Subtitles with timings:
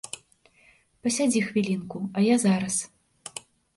[1.03, 2.75] Пасядзі хвілінку, а я зараз.